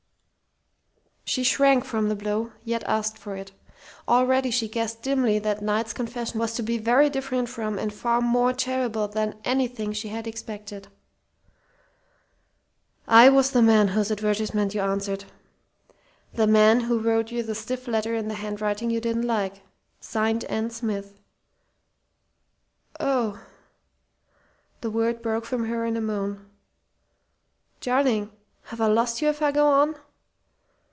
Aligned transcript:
She 1.23 1.43
shrank 1.45 1.85
from 1.85 2.09
the 2.09 2.15
blow, 2.17 2.51
yet 2.65 2.83
asked 2.87 3.17
for 3.17 3.37
it. 3.37 3.53
Already 4.05 4.51
she 4.51 4.67
guessed 4.67 5.01
dimly 5.01 5.39
that 5.39 5.61
Knight's 5.61 5.93
confession 5.93 6.41
was 6.41 6.53
to 6.55 6.61
be 6.63 6.77
very 6.77 7.09
different 7.09 7.47
from 7.47 7.79
and 7.79 7.93
far 7.93 8.19
more 8.19 8.51
terrible 8.51 9.07
than 9.07 9.39
anything 9.45 9.93
she 9.93 10.09
had 10.09 10.27
expected. 10.27 10.89
"I 13.07 13.29
was 13.29 13.51
the 13.51 13.61
man 13.61 13.89
whose 13.89 14.11
advertisement 14.11 14.75
you 14.75 14.81
answered 14.81 15.23
the 16.33 16.47
man 16.47 16.81
who 16.81 16.99
wrote 16.99 17.31
you 17.31 17.43
the 17.43 17.55
stiff 17.55 17.87
letter 17.87 18.13
in 18.13 18.27
the 18.27 18.33
handwriting 18.33 18.89
you 18.89 18.99
didn't 18.99 19.21
like, 19.25 19.61
signed 20.01 20.43
N. 20.49 20.69
Smith." 20.69 21.17
"Oh!" 22.99 23.39
The 24.81 24.91
word 24.91 25.21
broke 25.21 25.45
from 25.45 25.67
her 25.69 25.85
in 25.85 25.95
a 25.95 26.01
moan. 26.01 26.45
"Darling! 27.79 28.33
Have 28.63 28.81
I 28.81 28.87
lost 28.87 29.21
you 29.21 29.29
if 29.29 29.41
I 29.41 29.53
go 29.53 29.67
on?" 29.69 29.95